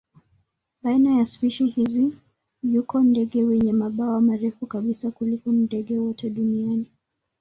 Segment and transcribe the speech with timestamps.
[0.83, 2.13] Baina ya spishi hizi
[2.63, 6.85] yuko ndege wenye mabawa marefu kabisa kuliko ndege wote duniani.